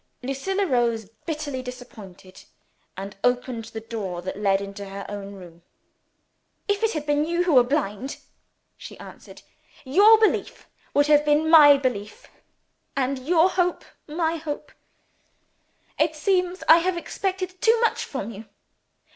Lucilla 0.23 0.65
rose, 0.65 1.05
bitterly 1.27 1.61
disappointed, 1.61 2.45
and 2.97 3.17
opened 3.23 3.65
the 3.65 3.79
door 3.79 4.19
that 4.23 4.35
led 4.35 4.59
into 4.59 4.85
her 4.89 5.05
own 5.07 5.35
room. 5.35 5.61
"If 6.67 6.81
it 6.81 6.93
had 6.93 7.05
been 7.05 7.23
you 7.23 7.43
who 7.43 7.53
were 7.53 7.61
blind," 7.63 8.17
she 8.77 8.97
answered, 8.97 9.43
"your 9.85 10.17
belief 10.19 10.65
would 10.95 11.05
have 11.05 11.23
been 11.23 11.51
my 11.51 11.77
belief, 11.77 12.29
and 12.97 13.19
your 13.27 13.47
hope 13.51 13.85
my 14.07 14.37
hope. 14.37 14.71
It 15.99 16.15
seems 16.15 16.63
I 16.67 16.77
have 16.79 16.97
expected 16.97 17.61
too 17.61 17.79
much 17.81 18.03
from 18.03 18.31
you. 18.31 18.45